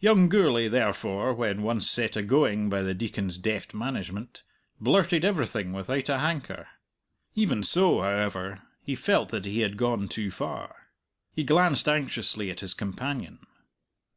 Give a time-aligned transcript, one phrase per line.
[0.00, 4.42] Young Gourlay, therefore, when once set agoing by the Deacon's deft management,
[4.80, 6.66] blurted everything without a hanker.
[7.36, 10.88] Even so, however, he felt that he had gone too far.
[11.32, 13.38] He glanced anxiously at his companion.